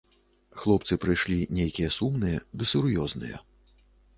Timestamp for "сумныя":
1.99-2.39